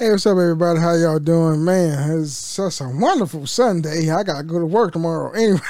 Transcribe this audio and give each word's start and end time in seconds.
Hey, 0.00 0.10
what's 0.10 0.24
up, 0.24 0.38
everybody? 0.38 0.80
How 0.80 0.94
y'all 0.94 1.18
doing? 1.18 1.62
Man, 1.62 2.22
it's 2.22 2.32
such 2.32 2.80
a 2.80 2.88
wonderful 2.88 3.46
Sunday. 3.46 4.10
I 4.10 4.22
gotta 4.22 4.44
go 4.44 4.58
to 4.58 4.64
work 4.64 4.94
tomorrow. 4.94 5.30
Anyway, 5.36 5.60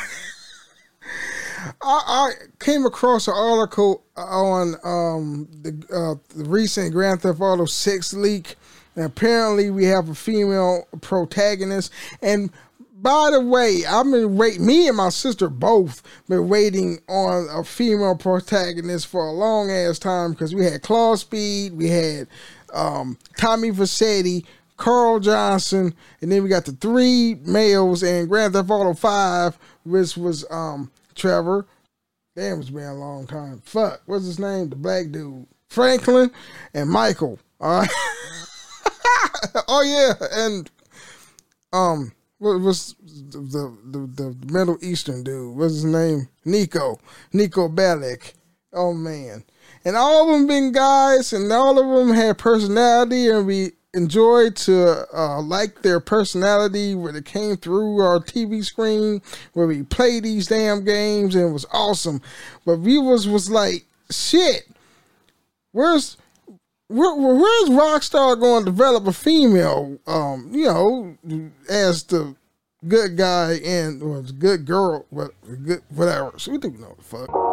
I, 1.83 2.01
I 2.07 2.31
came 2.61 2.87
across 2.87 3.27
an 3.27 3.35
article 3.35 4.05
on 4.17 4.77
um, 4.85 5.49
the, 5.63 5.71
uh, 5.93 6.15
the 6.37 6.49
recent 6.49 6.93
Grand 6.93 7.23
Theft 7.23 7.41
Auto 7.41 7.65
6 7.65 8.15
leak. 8.15 8.55
And 8.95 9.05
apparently, 9.05 9.69
we 9.69 9.87
have 9.87 10.09
a 10.09 10.15
female 10.15 10.87
protagonist. 11.01 11.93
And 12.23 12.51
by 13.03 13.31
the 13.33 13.41
way, 13.41 13.85
I've 13.85 14.05
been 14.05 14.37
waiting, 14.37 14.67
me 14.67 14.87
and 14.87 14.97
my 14.97 15.09
sister 15.09 15.49
both 15.49 16.03
been 16.29 16.49
waiting 16.49 17.01
on 17.09 17.49
a 17.51 17.65
female 17.65 18.15
protagonist 18.15 19.07
for 19.07 19.27
a 19.27 19.33
long 19.33 19.71
ass 19.71 19.99
time 19.99 20.33
because 20.33 20.55
we 20.55 20.65
had 20.65 20.83
Claude 20.83 21.19
Speed, 21.19 21.73
we 21.73 21.89
had 21.89 22.29
um, 22.73 23.19
Tommy 23.37 23.71
Vercetti, 23.71 24.45
Carl 24.77 25.21
Johnson, 25.21 25.95
and 26.21 26.33
then 26.33 26.43
we 26.43 26.49
got 26.49 26.65
the 26.65 26.73
three 26.73 27.35
males 27.45 28.03
in 28.03 28.27
Grand 28.27 28.55
Theft 28.55 28.71
Auto 28.71 28.95
5, 28.95 29.59
which 29.85 30.17
was 30.17 30.45
um, 30.51 30.91
Trevor. 31.15 31.67
Damn, 32.35 32.61
it's 32.61 32.71
been 32.71 32.85
a 32.85 32.95
long 32.95 33.27
time. 33.27 33.61
Fuck, 33.65 34.03
what's 34.07 34.25
his 34.25 34.39
name? 34.39 34.71
The 34.71 34.77
black 34.77 35.11
dude. 35.11 35.47
Franklin 35.69 36.31
and 36.75 36.91
Michael. 36.91 37.39
All 37.61 37.81
right. 37.81 37.91
oh 39.69 39.83
yeah, 39.83 40.27
and 40.33 40.71
um, 41.73 42.13
what 42.39 42.61
was 42.61 42.95
the, 43.03 43.77
the 43.91 43.99
the 43.99 44.53
Middle 44.53 44.79
Eastern 44.83 45.23
dude? 45.23 45.57
What's 45.57 45.75
his 45.75 45.85
name? 45.85 46.29
Niko. 46.45 46.99
Niko 47.33 47.73
Bellic. 47.73 48.33
Oh 48.73 48.95
man. 48.95 49.45
And 49.85 49.97
all 49.97 50.23
of 50.25 50.29
them 50.29 50.47
been 50.47 50.73
guys, 50.73 51.33
and 51.33 51.51
all 51.53 51.79
of 51.79 52.07
them 52.07 52.15
had 52.15 52.39
personality, 52.39 53.29
and 53.29 53.47
we 53.47 53.73
enjoyed 53.93 54.55
to 54.55 55.07
uh, 55.13 55.41
like 55.41 55.83
their 55.83 56.01
personality 56.01 56.95
where 56.95 57.13
they 57.13 57.23
came 57.23 57.57
through 57.57 57.99
our 57.99 58.21
TV 58.21 58.65
screen 58.65 59.21
where 59.53 59.67
we 59.67 59.83
played 59.83 60.25
these 60.25 60.47
damn 60.47 60.85
games, 60.85 61.35
and 61.35 61.49
it 61.49 61.53
was 61.53 61.67
awesome. 61.73 62.21
But 62.65 62.79
viewers 62.79 63.27
was 63.27 63.51
like, 63.51 63.87
shit, 64.11 64.69
where's 65.73 66.17
where, 66.89 67.15
where's 67.15 67.71
Rockstar 67.71 68.39
going 68.39 68.65
to 68.65 68.71
develop 68.71 69.07
a 69.07 69.13
female, 69.13 69.99
um, 70.09 70.51
you 70.53 70.65
know, 70.65 71.17
as 71.69 72.03
the 72.05 72.35
good 72.87 73.17
guy 73.17 73.61
and 73.65 74.03
or 74.03 74.23
good 74.23 74.65
girl, 74.65 75.07
what 75.11 75.33
good 75.65 75.83
whatever. 75.91 76.33
So 76.39 76.53
we 76.53 76.59
do 76.59 76.71
know 76.71 76.95
the 76.97 77.05
fuck. 77.05 77.50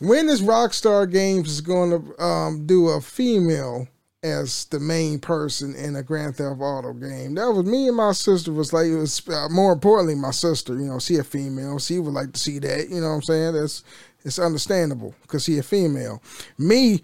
When 0.00 0.28
is 0.28 0.42
Rockstar 0.42 1.10
Games 1.10 1.60
going 1.60 1.90
to 1.90 2.22
um, 2.22 2.66
do 2.66 2.88
a 2.88 3.00
female 3.00 3.86
as 4.22 4.66
the 4.66 4.80
main 4.80 5.18
person 5.18 5.74
in 5.74 5.96
a 5.96 6.02
Grand 6.02 6.36
Theft 6.36 6.60
Auto 6.60 6.92
game? 6.92 7.34
That 7.34 7.52
was 7.52 7.66
me 7.66 7.88
and 7.88 7.96
my 7.96 8.12
sister. 8.12 8.52
Was 8.52 8.72
like 8.72 8.86
it 8.86 8.96
was 8.96 9.26
uh, 9.28 9.48
more 9.50 9.72
importantly 9.72 10.14
my 10.14 10.30
sister. 10.30 10.74
You 10.74 10.86
know, 10.86 10.98
she 10.98 11.16
a 11.16 11.24
female. 11.24 11.78
She 11.78 11.98
would 11.98 12.14
like 12.14 12.32
to 12.32 12.40
see 12.40 12.58
that. 12.60 12.88
You 12.88 13.00
know 13.00 13.08
what 13.08 13.14
I'm 13.14 13.22
saying? 13.22 13.54
That's 13.54 13.84
it's 14.24 14.38
understandable 14.38 15.14
because 15.22 15.44
she 15.44 15.58
a 15.58 15.62
female. 15.62 16.22
Me, 16.58 17.02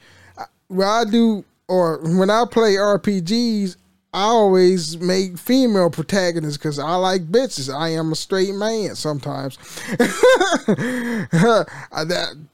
what 0.68 0.86
I 0.86 1.04
do 1.04 1.44
or 1.68 1.98
when 1.98 2.30
I 2.30 2.44
play 2.50 2.74
RPGs, 2.74 3.76
I 4.16 4.22
always 4.22 4.98
make 4.98 5.36
female 5.36 5.90
protagonists 5.90 6.56
because 6.56 6.78
I 6.78 6.94
like 6.94 7.30
bitches. 7.30 7.70
I 7.70 7.90
am 7.90 8.12
a 8.12 8.16
straight 8.16 8.54
man 8.54 8.94
sometimes. 8.94 9.58
that 9.88 11.66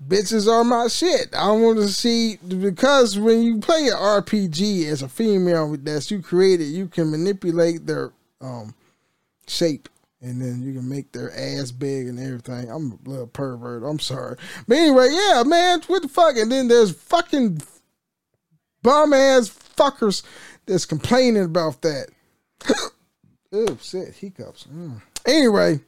bitches 0.09 0.53
are 0.53 0.65
my 0.65 0.89
shit. 0.89 1.33
I 1.33 1.53
want 1.53 1.79
to 1.79 1.87
see 1.87 2.39
because 2.39 3.17
when 3.17 3.45
you 3.45 3.61
play 3.61 3.87
an 3.87 3.95
RPG 3.95 4.87
as 4.87 5.03
a 5.03 5.09
female 5.09 5.77
that 5.77 6.11
you 6.11 6.21
created, 6.21 6.65
you 6.65 6.89
can 6.89 7.13
manipulate 7.13 7.87
their 7.87 8.11
um, 8.41 8.75
shape. 9.47 9.89
And 10.21 10.43
then 10.43 10.63
you 10.65 10.73
can 10.75 10.89
make 10.89 11.13
their 11.13 11.31
ass 11.31 11.71
big 11.71 12.09
and 12.09 12.19
everything. 12.19 12.73
I'm 12.73 12.99
a 13.07 13.09
little 13.09 13.29
pervert. 13.29 13.85
I'm 13.85 14.01
sorry. 14.01 14.37
But 14.67 14.79
anyway, 14.79 15.11
yeah, 15.13 15.45
man, 15.47 15.81
what 15.87 16.03
the 16.03 16.09
fuck? 16.09 16.37
And 16.37 16.51
then 16.51 16.67
there's 16.67 16.91
fucking 16.91 17.63
bum 18.83 19.13
ass 19.13 19.49
fuckers 19.77 20.23
that's 20.67 20.85
complaining 20.85 21.45
about 21.45 21.83
that. 21.83 22.09
oh 23.53 23.79
shit, 23.81 24.15
hiccups. 24.15 24.67
Mm. 24.73 25.03
Anyway, 25.27 25.81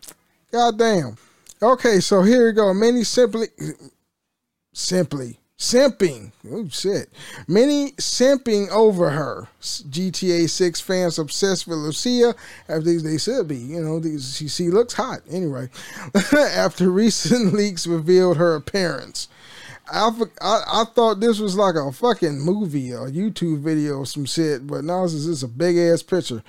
goddamn. 0.52 1.16
Okay, 1.62 2.00
so 2.00 2.22
here 2.22 2.46
we 2.46 2.52
go. 2.52 2.74
Many 2.74 3.04
simply, 3.04 3.46
simply 4.72 5.38
simping. 5.58 6.32
Oh 6.50 6.68
shit. 6.68 7.10
Many 7.48 7.92
simping 7.92 8.68
over 8.70 9.10
her. 9.10 9.48
GTA 9.62 10.48
6 10.48 10.80
fans 10.80 11.18
obsessed 11.18 11.66
with 11.66 11.78
Lucia, 11.78 12.34
as 12.68 13.02
they, 13.02 13.18
should 13.18 13.48
be. 13.48 13.56
You 13.56 13.80
know, 13.82 14.02
she, 14.18 14.48
she 14.48 14.68
looks 14.68 14.94
hot. 14.94 15.20
Anyway, 15.30 15.70
after 16.36 16.90
recent 16.90 17.54
leaks 17.54 17.86
revealed 17.86 18.36
her 18.36 18.54
appearance. 18.54 19.28
I, 19.90 20.10
I, 20.40 20.84
thought 20.94 21.20
this 21.20 21.38
was 21.38 21.56
like 21.56 21.74
a 21.74 21.92
fucking 21.92 22.40
movie 22.40 22.92
or 22.94 23.08
YouTube 23.08 23.60
video 23.60 23.98
or 23.98 24.06
some 24.06 24.24
shit, 24.24 24.66
but 24.66 24.84
now 24.84 25.02
this 25.02 25.14
is 25.14 25.42
a 25.42 25.48
big 25.48 25.76
ass 25.76 26.02
picture. 26.02 26.42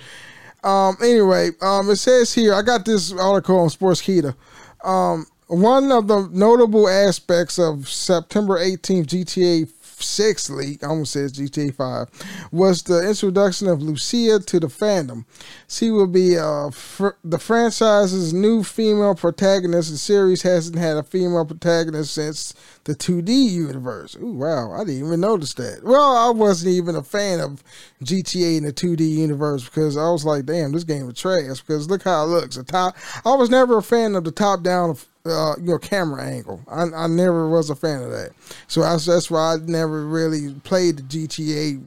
Um, 0.64 0.96
anyway, 1.02 1.50
um, 1.60 1.90
it 1.90 1.96
says 1.96 2.32
here, 2.32 2.54
I 2.54 2.62
got 2.62 2.84
this 2.84 3.12
article 3.12 3.58
on 3.58 3.70
Sports 3.70 4.02
Sportskeeda. 4.02 4.34
Um, 4.82 5.26
one 5.48 5.92
of 5.92 6.08
the 6.08 6.28
notable 6.32 6.88
aspects 6.88 7.58
of 7.58 7.88
September 7.88 8.58
18th 8.58 9.06
GTA 9.06 9.68
6 10.02 10.50
leak, 10.50 10.82
I 10.82 10.88
almost 10.88 11.12
says 11.12 11.32
GTA 11.32 11.74
5, 11.74 12.48
was 12.52 12.82
the 12.82 13.08
introduction 13.08 13.68
of 13.68 13.80
Lucia 13.80 14.40
to 14.40 14.60
the 14.60 14.66
fandom. 14.66 15.24
She 15.68 15.90
will 15.90 16.06
be 16.06 16.36
uh, 16.36 16.70
fr- 16.70 17.16
the 17.24 17.38
franchise's 17.38 18.34
new 18.34 18.62
female 18.62 19.14
protagonist. 19.14 19.90
The 19.90 19.98
series 19.98 20.42
hasn't 20.42 20.76
had 20.76 20.96
a 20.96 21.02
female 21.02 21.46
protagonist 21.46 22.14
since 22.14 22.54
the 22.86 22.94
2D 22.94 23.28
universe. 23.28 24.16
Ooh, 24.22 24.32
wow, 24.32 24.72
I 24.72 24.84
didn't 24.84 25.06
even 25.06 25.20
notice 25.20 25.54
that. 25.54 25.80
Well, 25.82 26.16
I 26.16 26.30
wasn't 26.30 26.72
even 26.72 26.94
a 26.94 27.02
fan 27.02 27.40
of 27.40 27.62
GTA 28.02 28.58
in 28.58 28.64
the 28.64 28.72
2D 28.72 29.00
universe 29.00 29.64
because 29.64 29.96
I 29.96 30.08
was 30.08 30.24
like, 30.24 30.46
damn, 30.46 30.70
this 30.70 30.84
game 30.84 31.10
is 31.10 31.18
trash 31.18 31.60
because 31.60 31.90
look 31.90 32.04
how 32.04 32.24
it 32.24 32.28
looks. 32.28 32.56
The 32.56 32.62
top, 32.62 32.96
I 33.24 33.34
was 33.34 33.50
never 33.50 33.78
a 33.78 33.82
fan 33.82 34.14
of 34.14 34.22
the 34.22 34.30
top 34.30 34.62
down 34.62 34.96
uh, 35.24 35.56
your 35.60 35.80
camera 35.80 36.24
angle. 36.24 36.62
I, 36.68 36.84
I 36.94 37.06
never 37.08 37.48
was 37.48 37.70
a 37.70 37.74
fan 37.74 38.02
of 38.02 38.12
that. 38.12 38.30
So 38.68 38.82
I, 38.82 38.96
that's 38.96 39.30
why 39.32 39.54
I 39.54 39.56
never 39.56 40.06
really 40.06 40.54
played 40.60 40.98
the 40.98 41.02
GTA 41.02 41.84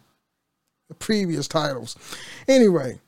previous 1.00 1.48
titles. 1.48 1.96
Anyway, 2.50 3.00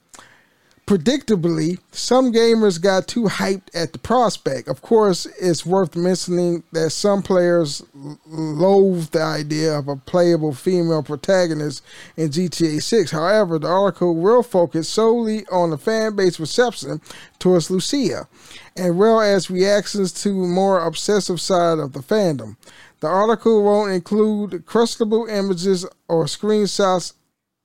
predictably, 0.92 1.80
some 1.94 2.34
gamers 2.34 2.82
got 2.82 3.08
too 3.08 3.24
hyped 3.24 3.70
at 3.74 3.94
the 3.94 3.98
prospect. 3.98 4.68
Of 4.68 4.82
course, 4.82 5.26
it's 5.40 5.66
worth 5.66 5.96
mentioning 5.96 6.64
that 6.74 6.90
some 6.90 7.22
players 7.24 7.82
loathe 8.28 9.12
the 9.12 9.22
idea 9.22 9.74
of 9.78 9.88
a 9.88 9.96
playable 9.96 10.54
female 10.54 11.02
protagonist 11.02 11.82
in 12.18 12.28
GTA 12.28 12.82
6. 12.84 13.12
However, 13.12 13.58
the 13.58 13.70
article 13.70 14.18
will 14.18 14.44
focus 14.44 14.90
solely 14.90 15.46
on 15.48 15.70
the 15.70 15.78
fan 15.78 16.18
base 16.18 16.42
reception 16.42 17.00
towards 17.40 17.72
Lucia, 17.72 18.28
as 18.76 18.92
well 18.92 19.22
as 19.22 19.50
reactions 19.50 20.12
to 20.24 20.34
more 20.34 20.86
obsessive 20.86 21.40
side 21.40 21.80
of 21.80 21.94
the 21.94 22.02
fandom. 22.02 22.58
The 23.00 23.08
article 23.08 23.64
won't 23.64 23.94
include 23.94 24.66
crushable 24.66 25.26
images 25.28 25.86
or 26.10 26.26
screenshots 26.26 27.14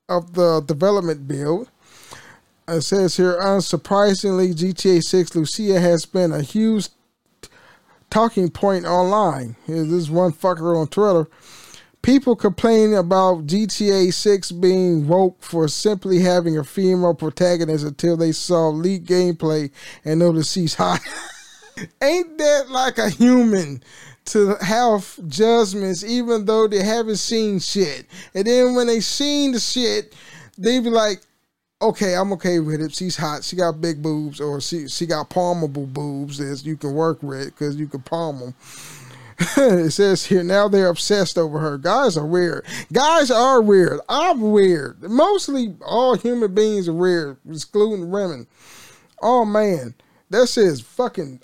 of 0.08 0.34
the 0.34 0.60
development 0.60 1.26
build 1.26 1.68
it 2.68 2.82
says 2.82 3.16
here, 3.16 3.38
unsurprisingly, 3.40 4.54
GTA 4.54 5.02
6 5.02 5.34
Lucia 5.36 5.80
has 5.80 6.04
been 6.04 6.32
a 6.32 6.42
huge 6.42 6.88
talking 8.10 8.50
point 8.50 8.84
online. 8.84 9.56
Here's 9.66 9.88
this 9.88 10.08
one 10.08 10.32
fucker 10.32 10.76
on 10.76 10.88
Twitter. 10.88 11.28
People 12.02 12.36
complain 12.36 12.94
about 12.94 13.46
GTA 13.46 14.12
6 14.12 14.52
being 14.52 15.08
woke 15.08 15.42
for 15.42 15.66
simply 15.66 16.20
having 16.20 16.56
a 16.56 16.64
female 16.64 17.14
protagonist 17.14 17.84
until 17.84 18.16
they 18.16 18.32
saw 18.32 18.68
leak 18.68 19.04
gameplay 19.04 19.70
and 20.04 20.20
noticed 20.20 20.52
she's 20.52 20.74
hot. 20.74 21.00
Ain't 22.02 22.38
that 22.38 22.70
like 22.70 22.98
a 22.98 23.10
human 23.10 23.82
to 24.26 24.56
have 24.60 25.18
judgments 25.28 26.04
even 26.04 26.44
though 26.44 26.66
they 26.68 26.82
haven't 26.82 27.16
seen 27.16 27.58
shit? 27.58 28.06
And 28.34 28.46
then 28.46 28.74
when 28.74 28.86
they 28.86 29.00
seen 29.00 29.52
the 29.52 29.60
shit, 29.60 30.14
they 30.56 30.78
be 30.78 30.90
like, 30.90 31.20
okay, 31.80 32.14
I'm 32.14 32.32
okay 32.34 32.60
with 32.60 32.80
it. 32.80 32.94
She's 32.94 33.16
hot. 33.16 33.44
She 33.44 33.56
got 33.56 33.80
big 33.80 34.02
boobs, 34.02 34.40
or 34.40 34.60
she 34.60 34.88
she 34.88 35.06
got 35.06 35.30
palmable 35.30 35.86
boobs 35.86 36.38
that 36.38 36.64
you 36.64 36.76
can 36.76 36.94
work 36.94 37.22
with 37.22 37.46
because 37.46 37.76
you 37.76 37.86
can 37.86 38.02
palm 38.02 38.38
them. 38.38 38.54
it 39.58 39.90
says 39.90 40.24
here 40.24 40.42
now 40.42 40.66
they're 40.66 40.88
obsessed 40.88 41.36
over 41.36 41.58
her. 41.58 41.76
Guys 41.76 42.16
are 42.16 42.26
weird. 42.26 42.64
Guys 42.92 43.30
are 43.30 43.60
weird. 43.60 44.00
I'm 44.08 44.40
weird. 44.52 45.02
Mostly 45.02 45.76
all 45.84 46.16
human 46.16 46.54
beings 46.54 46.88
are 46.88 46.94
weird, 46.94 47.36
excluding 47.48 48.10
women. 48.10 48.46
Oh 49.20 49.44
man, 49.44 49.94
that 50.30 50.46
says 50.46 50.80
fucking 50.80 51.40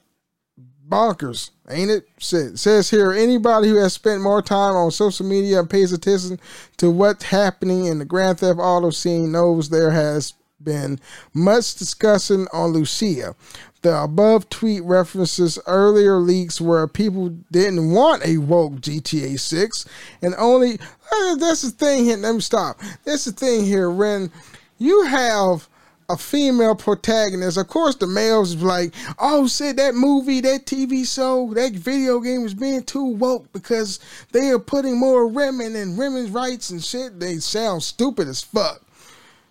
bonkers, 0.92 1.50
ain't 1.70 1.90
it? 1.90 2.06
It 2.18 2.58
says 2.58 2.90
here 2.90 3.12
anybody 3.12 3.68
who 3.68 3.76
has 3.76 3.94
spent 3.94 4.20
more 4.20 4.42
time 4.42 4.76
on 4.76 4.90
social 4.90 5.26
media 5.26 5.60
and 5.60 5.70
pays 5.70 5.92
attention 5.92 6.38
to 6.76 6.90
what's 6.90 7.24
happening 7.24 7.86
in 7.86 7.98
the 7.98 8.04
Grand 8.04 8.40
Theft 8.40 8.58
Auto 8.60 8.90
scene 8.90 9.32
knows 9.32 9.70
there 9.70 9.90
has 9.90 10.34
been 10.62 11.00
much 11.32 11.74
discussion 11.76 12.46
on 12.52 12.70
Lucia. 12.70 13.34
The 13.80 14.02
above 14.02 14.48
tweet 14.48 14.84
references 14.84 15.58
earlier 15.66 16.16
leaks 16.16 16.60
where 16.60 16.86
people 16.86 17.30
didn't 17.50 17.90
want 17.90 18.24
a 18.24 18.36
woke 18.36 18.74
GTA 18.74 19.40
6 19.40 19.86
and 20.20 20.34
only 20.38 20.74
uh, 20.74 21.34
that's 21.36 21.62
the 21.62 21.70
thing 21.70 22.04
here. 22.04 22.16
Let 22.16 22.34
me 22.34 22.40
stop. 22.40 22.80
That's 23.04 23.24
the 23.24 23.32
thing 23.32 23.64
here 23.64 23.90
Ren. 23.90 24.30
you 24.78 25.04
have 25.06 25.68
a 26.08 26.16
female 26.16 26.74
protagonist. 26.74 27.56
Of 27.56 27.68
course, 27.68 27.96
the 27.96 28.06
males 28.06 28.54
is 28.54 28.62
like, 28.62 28.94
oh, 29.18 29.46
said 29.46 29.76
that 29.76 29.94
movie, 29.94 30.40
that 30.40 30.66
TV 30.66 31.06
show, 31.06 31.52
that 31.54 31.72
video 31.72 32.20
game 32.20 32.42
was 32.42 32.54
being 32.54 32.82
too 32.82 33.04
woke 33.04 33.52
because 33.52 34.00
they 34.32 34.50
are 34.50 34.58
putting 34.58 34.98
more 34.98 35.26
women 35.26 35.76
and 35.76 35.98
women's 35.98 36.30
rights 36.30 36.70
and 36.70 36.82
shit. 36.82 37.18
They 37.18 37.36
sound 37.36 37.82
stupid 37.82 38.28
as 38.28 38.42
fuck. 38.42 38.82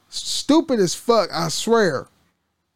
Stupid 0.10 0.80
as 0.80 0.94
fuck, 0.94 1.30
I 1.34 1.48
swear. 1.48 2.08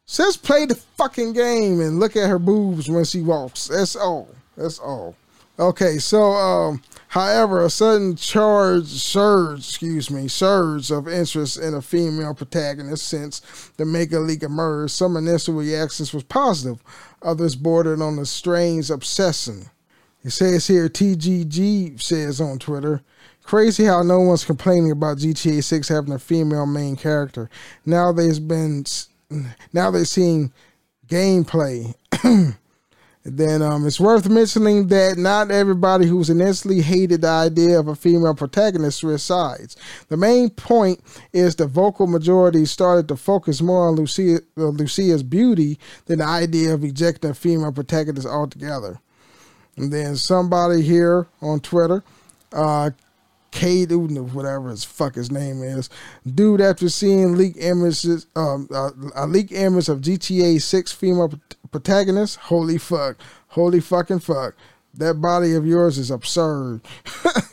Just 0.06 0.42
play 0.42 0.66
the 0.66 0.76
fucking 0.76 1.32
game 1.32 1.80
and 1.80 1.98
look 1.98 2.16
at 2.16 2.28
her 2.28 2.38
boobs 2.38 2.88
when 2.88 3.04
she 3.04 3.22
walks. 3.22 3.66
That's 3.66 3.96
all. 3.96 4.28
That's 4.56 4.78
all. 4.78 5.16
Okay, 5.58 5.98
so 5.98 6.32
um, 6.32 6.82
however, 7.08 7.64
a 7.64 7.70
sudden 7.70 8.16
charge 8.16 8.86
surge, 8.86 9.60
excuse 9.60 10.10
me, 10.10 10.28
surge 10.28 10.90
of 10.90 11.08
interest 11.08 11.58
in 11.58 11.74
a 11.74 11.82
female 11.82 12.34
protagonist 12.34 13.06
since 13.08 13.40
the 13.76 13.84
mega 13.84 14.18
leak 14.20 14.42
emerged. 14.42 14.92
Some 14.92 15.16
initial 15.16 15.54
reactions 15.54 16.12
was 16.12 16.24
positive, 16.24 16.82
others 17.22 17.56
bordered 17.56 18.00
on 18.00 18.16
the 18.16 18.26
strange 18.26 18.90
obsession. 18.90 19.70
It 20.22 20.30
says 20.30 20.66
here, 20.66 20.88
TGG 20.88 22.02
says 22.02 22.40
on 22.40 22.58
Twitter, 22.58 23.02
crazy 23.44 23.84
how 23.84 24.02
no 24.02 24.20
one's 24.20 24.44
complaining 24.44 24.90
about 24.90 25.18
GTA 25.18 25.62
6 25.62 25.88
having 25.88 26.12
a 26.12 26.18
female 26.18 26.66
main 26.66 26.96
character. 26.96 27.48
Now 27.84 28.10
there's 28.12 28.40
been 28.40 28.84
now 29.72 29.90
they're 29.90 30.04
seeing 30.04 30.52
gameplay. 31.06 31.94
then 33.28 33.60
um, 33.60 33.86
it's 33.86 33.98
worth 33.98 34.28
mentioning 34.28 34.86
that 34.86 35.18
not 35.18 35.50
everybody 35.50 36.06
who's 36.06 36.30
initially 36.30 36.80
hated 36.80 37.22
the 37.22 37.28
idea 37.28 37.78
of 37.78 37.88
a 37.88 37.96
female 37.96 38.34
protagonist 38.34 38.98
switched 38.98 39.24
sides. 39.24 39.76
The 40.08 40.16
main 40.16 40.50
point 40.50 41.00
is 41.32 41.56
the 41.56 41.66
vocal 41.66 42.06
majority 42.06 42.64
started 42.66 43.08
to 43.08 43.16
focus 43.16 43.60
more 43.60 43.88
on 43.88 43.96
Lucia, 43.96 44.40
uh, 44.56 44.66
Lucia's 44.66 45.24
beauty 45.24 45.78
than 46.04 46.20
the 46.20 46.26
idea 46.26 46.72
of 46.72 46.84
ejecting 46.84 47.30
a 47.30 47.34
female 47.34 47.72
protagonist 47.72 48.28
altogether. 48.28 49.00
And 49.76 49.92
then 49.92 50.16
somebody 50.16 50.82
here 50.82 51.26
on 51.42 51.60
Twitter 51.60 52.04
uh, 52.52 52.90
Cade 53.50 53.90
whatever 53.92 54.68
his 54.68 54.84
fuck 54.84 55.14
his 55.14 55.30
name 55.30 55.62
is, 55.62 55.88
dude, 56.26 56.60
after 56.60 56.90
seeing 56.90 57.36
leak 57.36 57.54
images, 57.58 58.26
um, 58.36 58.68
uh, 58.70 58.90
a 59.14 59.26
leak 59.26 59.50
image 59.50 59.88
of 59.88 60.00
GTA 60.02 60.60
6 60.60 60.92
female 60.92 61.32
protagonist, 61.66 62.36
holy 62.36 62.78
fuck, 62.78 63.16
holy 63.48 63.80
fucking 63.80 64.20
fuck, 64.20 64.54
that 64.94 65.14
body 65.14 65.54
of 65.54 65.66
yours 65.66 65.98
is 65.98 66.10
absurd. 66.10 66.80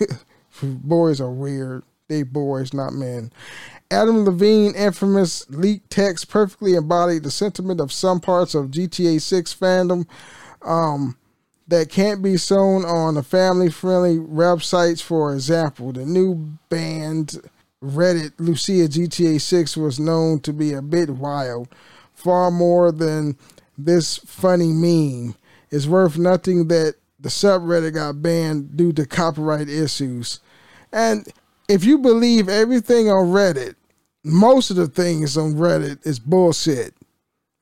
boys 0.63 1.19
are 1.19 1.31
weird. 1.31 1.83
They 2.07 2.23
boys, 2.23 2.73
not 2.73 2.93
men. 2.93 3.31
Adam 3.89 4.25
Levine, 4.25 4.75
infamous 4.75 5.49
leak 5.49 5.83
text, 5.89 6.29
perfectly 6.29 6.73
embodied 6.75 7.23
the 7.23 7.31
sentiment 7.31 7.79
of 7.79 7.91
some 7.91 8.19
parts 8.19 8.55
of 8.55 8.71
GTA 8.71 9.21
6 9.21 9.53
fandom. 9.53 10.07
Um, 10.61 11.17
that 11.67 11.89
can't 11.89 12.21
be 12.21 12.37
shown 12.37 12.83
on 12.85 13.15
the 13.15 13.23
family 13.23 13.69
friendly 13.69 14.17
websites. 14.17 15.01
For 15.01 15.33
example, 15.33 15.91
the 15.91 16.05
new 16.05 16.35
band 16.69 17.41
Reddit 17.83 18.33
Lucia 18.37 18.87
GTA 18.87 19.39
6 19.39 19.77
was 19.77 19.99
known 19.99 20.39
to 20.41 20.53
be 20.53 20.73
a 20.73 20.81
bit 20.81 21.09
wild, 21.09 21.67
far 22.13 22.51
more 22.51 22.91
than 22.91 23.37
this 23.77 24.17
funny 24.17 24.71
meme. 24.71 25.35
It's 25.71 25.87
worth 25.87 26.17
nothing 26.17 26.67
that 26.67 26.95
the 27.19 27.29
subreddit 27.29 27.93
got 27.93 28.21
banned 28.21 28.75
due 28.77 28.93
to 28.93 29.05
copyright 29.05 29.69
issues. 29.69 30.39
And 30.91 31.27
if 31.67 31.83
you 31.83 31.97
believe 31.97 32.49
everything 32.49 33.09
on 33.09 33.27
Reddit, 33.27 33.75
most 34.23 34.69
of 34.69 34.75
the 34.75 34.87
things 34.87 35.37
on 35.37 35.53
Reddit 35.53 36.05
is 36.05 36.19
bullshit. 36.19 36.93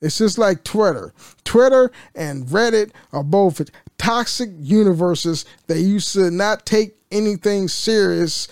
It's 0.01 0.17
just 0.17 0.37
like 0.37 0.63
Twitter. 0.63 1.13
Twitter 1.43 1.91
and 2.15 2.47
Reddit 2.47 2.91
are 3.13 3.23
both 3.23 3.61
toxic 3.97 4.49
universes 4.59 5.45
that 5.67 5.79
you 5.79 5.99
should 5.99 6.33
not 6.33 6.65
take 6.65 6.95
anything 7.11 7.67
serious 7.67 8.47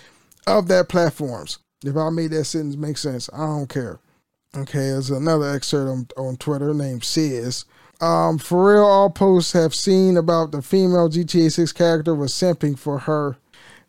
of 0.45 0.67
their 0.67 0.83
platforms. 0.83 1.57
If 1.83 1.97
I 1.97 2.09
made 2.09 2.31
that 2.31 2.45
sentence 2.45 2.75
make 2.75 2.97
sense, 2.97 3.29
I 3.33 3.45
don't 3.45 3.67
care. 3.69 3.99
Okay, 4.55 4.79
there's 4.79 5.11
another 5.11 5.53
excerpt 5.53 6.13
on, 6.17 6.25
on 6.25 6.37
Twitter 6.37 6.73
named 6.73 7.03
Sis. 7.03 7.65
Um, 8.01 8.37
for 8.37 8.73
real, 8.73 8.85
all 8.85 9.09
posts 9.09 9.51
have 9.53 9.75
seen 9.75 10.17
about 10.17 10.51
the 10.51 10.61
female 10.61 11.09
GTA 11.09 11.51
6 11.51 11.71
character 11.73 12.15
was 12.15 12.31
simping 12.31 12.79
for 12.79 12.99
her 12.99 13.37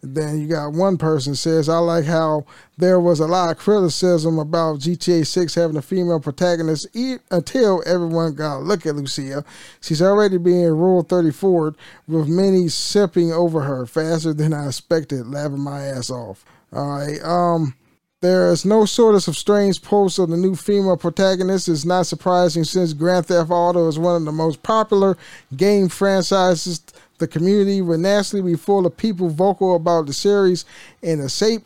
then 0.03 0.41
you 0.41 0.49
got 0.49 0.73
one 0.73 0.97
person 0.97 1.35
says, 1.35 1.69
I 1.69 1.79
like 1.79 2.05
how 2.05 2.47
there 2.79 2.99
was 2.99 3.21
a 3.21 3.27
lot 3.27 3.51
of 3.51 3.59
criticism 3.59 4.39
about 4.39 4.79
GTA 4.79 5.27
6 5.27 5.55
having 5.55 5.77
a 5.77 5.83
female 5.83 6.21
protagonist 6.21 6.87
e- 6.95 7.19
until 7.31 7.83
everyone 7.87 8.35
got 8.35 8.59
a 8.59 8.61
look 8.61 8.87
at 8.87 8.97
Lucia. 8.97 9.45
She's 9.81 10.01
already 10.01 10.39
being 10.39 10.65
Rule 10.69 11.03
34 11.03 11.75
with 12.09 12.29
many 12.29 12.69
sipping 12.69 13.33
over 13.33 13.63
her 13.63 13.87
faster 13.87 14.33
than 14.33 14.55
I 14.55 14.69
expected, 14.69 15.27
laughing 15.27 15.61
my 15.61 15.83
ass 15.83 16.11
off. 16.11 16.45
All 16.73 16.99
right. 16.99 17.23
Um, 17.23 17.75
there 18.21 18.51
is 18.51 18.65
no 18.65 18.85
shortage 18.85 19.29
of 19.29 19.37
strange 19.37 19.81
posts 19.81 20.19
of 20.19 20.29
the 20.29 20.37
new 20.37 20.55
female 20.55 20.97
protagonist. 20.97 21.69
It's 21.69 21.85
not 21.85 22.07
surprising 22.07 22.65
since 22.65 22.93
Grand 22.93 23.27
Theft 23.27 23.51
Auto 23.51 23.89
is 23.89 23.99
one 23.99 24.17
of 24.17 24.25
the 24.25 24.33
most 24.33 24.63
popular 24.63 25.17
game 25.57 25.89
franchises 25.89 26.83
the 27.21 27.29
community 27.29 27.81
will 27.83 27.99
naturally 27.99 28.43
be 28.43 28.57
full 28.57 28.87
of 28.87 28.97
people 28.97 29.29
vocal 29.29 29.77
about 29.77 30.07
the 30.07 30.13
series 30.13 30.65
in 31.03 31.21
a 31.21 31.29
safe 31.29 31.61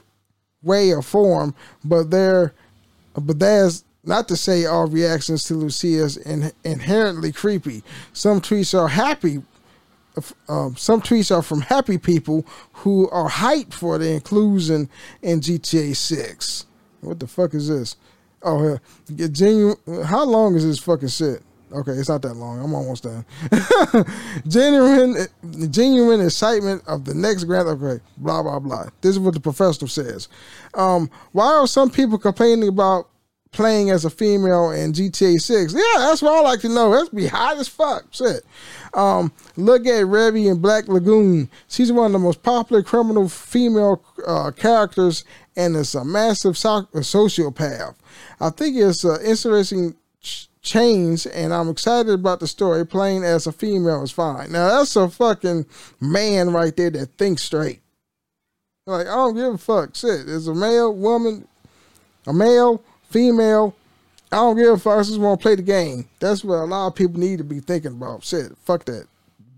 way 0.63 0.93
or 0.93 1.01
form, 1.01 1.55
but 1.85 2.11
there, 2.11 2.53
but 3.15 3.39
that's 3.39 3.85
not 4.05 4.29
to 4.29 4.37
say 4.37 4.67
all 4.67 4.87
reactions 4.87 5.45
to 5.45 5.55
Lucia 5.55 6.05
is 6.05 6.17
in, 6.17 6.53
inherently 6.65 7.33
creepy. 7.33 7.83
Some 8.13 8.41
tweets 8.41 8.79
are 8.79 8.89
happy. 8.89 9.43
Um, 10.49 10.77
some 10.77 11.01
tweets 11.01 11.35
are 11.35 11.43
from 11.43 11.63
happy 11.63 11.99
people 11.99 12.47
who 12.73 13.09
are 13.11 13.29
hyped 13.29 13.73
for 13.73 13.99
the 13.99 14.13
inclusion 14.13 14.89
in 15.23 15.41
GTA 15.41 15.97
6. 15.97 16.67
What 17.01 17.21
the 17.21 17.27
fuck 17.27 17.55
is 17.55 17.69
this? 17.69 17.97
Oh, 18.43 18.79
genuine. 19.09 19.77
How 20.05 20.25
long 20.25 20.55
is 20.55 20.65
this 20.65 20.79
fucking 20.79 21.09
shit? 21.09 21.43
Okay, 21.73 21.93
it's 21.93 22.09
not 22.09 22.23
that 22.23 22.35
long. 22.35 22.63
I'm 22.63 22.73
almost 22.73 23.03
done. 23.03 23.25
genuine, 24.47 25.27
genuine 25.71 26.21
excitement 26.21 26.83
of 26.87 27.05
the 27.05 27.15
next 27.15 27.45
Grand. 27.45 27.67
Okay, 27.67 28.03
blah 28.19 28.43
blah 28.43 28.61
blah. 28.61 28.85
This 29.01 29.13
is 29.13 29.19
what 29.19 29.35
the 29.35 29.41
professor 29.41 29.89
says. 29.89 30.29
Um, 30.75 31.11
why 31.33 31.47
are 31.47 31.67
some 31.67 31.91
people 31.91 32.19
complaining 32.19 32.69
about 32.69 33.09
playing 33.55 33.91
as 33.91 34.05
a 34.05 34.11
female 34.11 34.71
in 34.71 34.93
GTA 34.93 35.41
6? 35.41 35.73
Yeah, 35.73 35.81
that's 35.97 36.21
what 36.21 36.35
I 36.35 36.41
like 36.41 36.61
to 36.61 36.69
know. 36.69 36.91
That's 36.91 37.09
be 37.09 37.27
hot 37.27 37.57
as 37.57 37.69
fuck. 37.69 38.05
Shit. 38.11 38.45
Um, 38.93 39.33
look 39.57 39.87
at 39.87 40.05
Revy 40.05 40.51
in 40.51 40.61
Black 40.61 40.89
Lagoon. 40.89 41.49
She's 41.69 41.91
one 41.91 42.07
of 42.07 42.13
the 42.13 42.19
most 42.19 42.43
popular 42.43 42.83
criminal 42.83 43.29
female 43.29 44.05
uh, 44.27 44.51
characters, 44.51 45.25
and 45.57 45.77
is 45.77 45.95
a 45.95 46.05
massive 46.05 46.59
so- 46.59 46.89
sociopath. 46.93 47.95
I 48.41 48.51
think 48.51 48.77
it's 48.77 49.05
uh, 49.05 49.19
interesting 49.25 49.95
change, 50.63 51.27
and 51.33 51.53
I'm 51.55 51.69
excited 51.69 52.13
about 52.13 52.41
the 52.41 52.49
story. 52.49 52.85
Playing 52.87 53.25
as 53.25 53.47
a 53.47 53.53
female 53.53 54.03
is 54.03 54.11
fine. 54.11 54.53
Now 54.53 54.69
that's 54.69 54.97
a 54.97 55.09
fucking 55.09 55.67
man 56.01 56.51
right 56.51 56.75
there 56.77 56.91
that 56.91 57.13
thinks 57.19 57.43
straight. 57.43 57.81
Like 58.87 59.07
I 59.07 59.15
don't 59.15 59.35
give 59.35 59.55
a 59.55 59.59
fuck. 59.59 59.95
Shit, 59.95 60.29
it's 60.29 60.47
a 60.47 60.55
male, 60.55 60.95
woman, 60.95 61.49
a 62.27 62.33
male, 62.33 62.83
female. 63.15 63.77
I 64.33 64.37
don't 64.37 64.57
give 64.57 64.73
a 64.73 64.77
fuck. 64.77 64.99
I 64.99 65.03
just 65.03 65.21
want 65.21 65.41
to 65.41 65.43
play 65.43 65.55
the 65.55 65.63
game. 65.63 66.09
That's 66.19 66.43
what 66.43 66.57
a 66.57 66.65
lot 66.65 66.89
of 66.89 66.97
people 66.97 67.21
need 67.21 67.39
to 67.39 67.45
be 67.45 67.61
thinking 67.61 67.93
about. 67.93 68.25
Shit, 68.25 68.51
fuck 68.65 68.85
that 68.87 69.07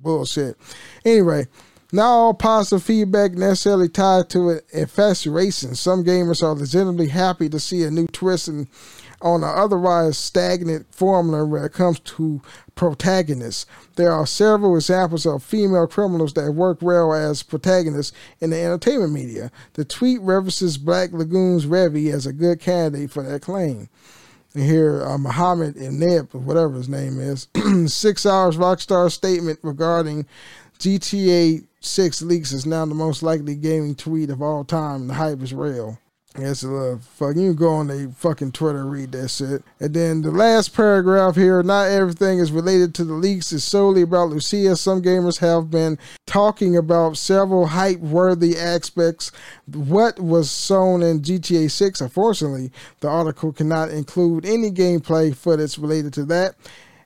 bullshit. 0.03 0.59
Anyway, 1.07 1.47
not 1.91 2.07
all 2.07 2.35
positive 2.35 2.85
feedback 2.85 3.33
necessarily 3.33 3.89
tied 3.89 4.29
to 4.31 4.51
an 4.51 4.61
infatuation. 4.75 5.75
Some 5.75 6.05
gamers 6.05 6.43
are 6.43 6.55
legitimately 6.55 7.09
happy 7.09 7.49
to 7.49 7.59
see 7.59 7.83
a 7.85 7.91
new 7.91 8.07
twist 8.09 8.49
in 8.49 8.69
on 9.23 9.43
an 9.43 9.53
otherwise 9.55 10.19
stagnant 10.19 10.93
formula 10.95 11.45
when 11.45 11.65
it 11.65 11.73
comes 11.73 11.99
to 12.01 12.41
protagonists. 12.75 13.67
There 13.97 14.13
are 14.13 14.27
several 14.27 14.77
examples 14.77 15.27
of 15.27 15.43
female 15.43 15.87
criminals 15.87 16.35
that 16.35 16.53
work 16.53 16.83
well 16.83 17.13
as 17.13 17.43
protagonists 17.43 18.17
in 18.41 18.51
the 18.51 18.63
entertainment 18.63 19.13
media. 19.13 19.51
The 19.75 19.85
tweet 19.85 20.21
references 20.21 20.79
Black 20.79 21.13
Lagoon's 21.13 21.67
Revy 21.67 22.13
as 22.13 22.27
a 22.27 22.33
good 22.33 22.61
candidate 22.61 23.11
for 23.11 23.23
that 23.23 23.43
claim. 23.43 23.89
And 24.55 24.65
here, 24.65 25.03
uh, 25.05 25.19
Muhammad 25.19 25.77
Ineb, 25.77 26.35
whatever 26.35 26.75
his 26.75 26.89
name 26.89 27.21
is, 27.21 27.49
six 27.93 28.25
hours 28.25 28.57
Rockstar 28.57 29.11
statement 29.11 29.59
regarding 29.63 30.27
GTA 30.79 31.67
6 31.81 32.23
leaks 32.23 32.53
is 32.53 32.67
now 32.67 32.85
the 32.85 32.95
most 32.95 33.23
likely 33.23 33.55
gaming 33.55 33.95
tweet 33.95 34.31
of 34.31 34.43
all 34.43 34.65
time. 34.65 35.07
The 35.07 35.15
hype 35.15 35.43
is 35.43 35.55
real. 35.55 35.99
It's 36.39 36.63
a 36.63 36.69
little 36.69 36.99
fuck. 36.99 37.37
You 37.37 37.55
go 37.55 37.71
on 37.71 37.87
the 37.87 38.13
fucking 38.17 38.53
Twitter 38.53 38.85
read 38.85 39.13
that 39.13 39.29
shit. 39.29 39.63
And 39.81 39.95
then 39.95 40.23
the 40.23 40.31
last 40.31 40.75
paragraph 40.75 41.35
here. 41.35 41.63
Not 41.63 41.89
everything 41.89 42.39
is 42.39 42.53
related 42.53 42.95
to 42.97 43.05
the 43.05 43.15
leaks. 43.15 43.53
It's 43.53 43.65
solely 43.65 44.03
about 44.03 44.29
Lucia. 44.29 44.77
Some 44.77 45.01
gamers 45.03 45.39
have 45.39 45.71
been 45.71 45.99
talking 46.27 46.77
about 46.77 47.17
several 47.17 47.67
hype-worthy 47.67 48.59
aspects. 48.59 49.33
What 49.73 50.21
was 50.21 50.55
shown 50.55 51.03
in 51.03 51.23
GTA 51.23 51.71
6. 51.71 52.01
Unfortunately, 52.03 52.71
the 53.01 53.09
article 53.09 53.53
cannot 53.53 53.91
include 53.91 54.45
any 54.45 54.71
gameplay 54.71 55.35
footage 55.35 55.79
related 55.79 56.13
to 56.15 56.25
that. 56.27 56.57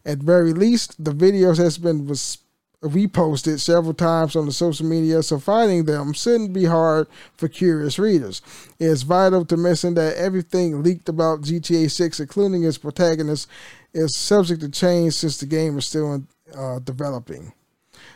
At 0.04 0.18
very 0.18 0.52
least, 0.52 1.02
the 1.02 1.12
videos 1.12 1.58
has 1.58 1.78
been 1.78 2.06
was 2.06 2.38
reposted 2.82 3.60
several 3.60 3.92
times 3.92 4.34
on 4.34 4.46
the 4.46 4.52
social 4.52 4.86
media, 4.86 5.22
so 5.22 5.38
finding 5.38 5.84
them 5.84 6.12
shouldn't 6.12 6.52
be 6.52 6.64
hard 6.64 7.06
for 7.36 7.48
curious 7.48 7.98
readers. 7.98 8.40
It's 8.78 9.02
vital 9.02 9.44
to 9.46 9.56
mention 9.56 9.94
that 9.94 10.16
everything 10.16 10.82
leaked 10.82 11.08
about 11.08 11.42
GTA 11.42 11.90
6, 11.90 12.20
including 12.20 12.64
its 12.64 12.78
protagonist, 12.78 13.48
is 13.92 14.16
subject 14.16 14.62
to 14.62 14.70
change 14.70 15.14
since 15.14 15.38
the 15.38 15.46
game 15.46 15.76
is 15.78 15.86
still 15.86 16.24
uh, 16.56 16.78
developing. 16.78 17.52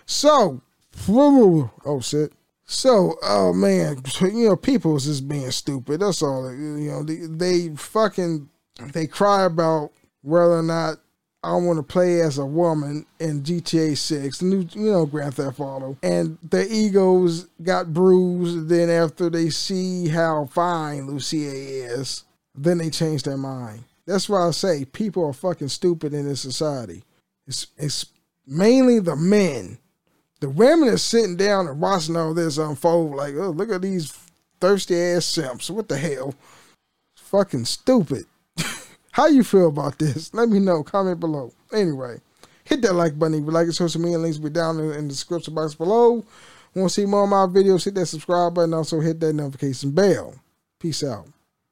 So, 0.07 0.63
oh 1.09 2.01
shit. 2.01 2.33
So, 2.67 3.17
oh 3.23 3.53
man, 3.53 4.03
you 4.23 4.49
know, 4.49 4.57
people 4.57 4.97
is 4.97 5.05
just 5.05 5.29
being 5.29 5.51
stupid. 5.51 6.01
That's 6.01 6.23
all. 6.23 6.51
You 6.51 6.91
know, 6.91 7.03
they, 7.03 7.67
they 7.67 7.77
fucking 7.77 8.49
they 8.93 9.07
cry 9.07 9.45
about 9.45 9.93
whether 10.23 10.59
or 10.59 10.63
not 10.63 10.97
I 11.45 11.57
want 11.57 11.77
to 11.79 11.83
play 11.83 12.23
as 12.23 12.39
a 12.39 12.47
woman 12.47 13.05
in 13.21 13.43
GTA 13.43 13.99
6, 13.99 14.39
the 14.39 14.45
new, 14.47 14.67
you 14.73 14.91
know, 14.91 15.05
Grand 15.05 15.35
Theft 15.35 15.61
Auto. 15.61 15.99
And 16.03 16.39
their 16.43 16.67
egos 16.67 17.49
got 17.63 17.93
bruised. 17.93 18.69
Then 18.69 18.89
after 18.89 19.29
they 19.29 19.51
see 19.51 20.09
how 20.09 20.47
fine 20.47 21.07
Lucia 21.07 21.37
is, 21.37 22.25
then 22.55 22.79
they 22.79 22.89
change 22.89 23.25
their 23.25 23.37
mind. 23.37 23.85
That's 24.07 24.27
why 24.27 24.49
I 24.49 24.53
say 24.53 24.87
people 24.87 25.27
are 25.27 25.35
fucking 25.35 25.69
stupid 25.69 26.15
in 26.15 26.27
this 26.27 26.41
society. 26.41 27.05
It's, 27.47 27.67
it's 27.77 28.07
mainly 28.47 28.99
the 28.99 29.17
men. 29.17 29.77
The 30.41 30.49
women 30.49 30.89
are 30.89 30.99
sitting 30.99 31.37
down 31.37 31.69
and 31.69 31.79
watching 31.81 32.17
all 32.17 32.33
this 32.33 32.57
unfold 32.57 33.17
like, 33.17 33.35
oh, 33.35 33.51
look 33.51 33.71
at 33.71 33.83
these 33.83 34.13
thirsty 34.61 34.99
ass 34.99 35.27
simps. 35.27 35.69
What 35.69 35.89
the 35.89 35.99
hell? 35.99 36.35
It's 37.15 37.29
fucking 37.29 37.67
stupid. 37.67 38.25
How 39.15 39.29
you 39.29 39.45
feel 39.45 39.69
about 39.69 40.01
this? 40.01 40.35
Let 40.35 40.49
me 40.49 40.59
know. 40.59 40.83
Comment 40.83 41.21
below. 41.21 41.53
Anyway, 41.73 42.17
hit 42.65 42.83
that 42.83 42.95
like 42.95 43.17
button 43.17 43.35
if 43.35 43.45
you 43.45 43.51
like 43.53 43.69
it. 43.69 43.73
Social 43.73 44.01
media 44.01 44.19
links 44.19 44.39
will 44.39 44.51
be 44.51 44.55
down 44.55 44.81
in, 44.81 44.91
in 44.91 45.07
the 45.07 45.11
description 45.11 45.55
box 45.55 45.73
below. 45.73 46.25
Want 46.75 46.89
to 46.89 46.95
see 47.01 47.07
more 47.07 47.23
of 47.23 47.29
my 47.29 47.47
videos? 47.47 47.85
Hit 47.85 47.95
that 47.95 48.07
subscribe 48.07 48.55
button. 48.55 48.75
Also 48.75 48.99
hit 48.99 49.21
that 49.21 49.33
notification 49.33 49.93
bell. 49.93 50.35
Peace 50.81 51.05
out. 51.05 51.29